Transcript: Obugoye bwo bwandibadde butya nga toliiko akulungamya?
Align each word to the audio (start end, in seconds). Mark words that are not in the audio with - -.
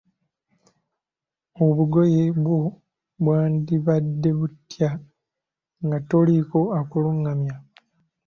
Obugoye 1.65 2.23
bwo 2.39 2.59
bwandibadde 3.23 4.29
butya 4.39 4.89
nga 5.85 5.97
toliiko 6.09 6.59
akulungamya? 6.79 7.55